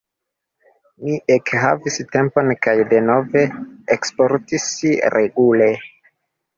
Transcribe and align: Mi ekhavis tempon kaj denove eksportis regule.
Mi 1.03 1.17
ekhavis 1.35 2.01
tempon 2.17 2.51
kaj 2.67 2.75
denove 2.97 3.47
eksportis 3.99 4.69
regule. 5.21 5.73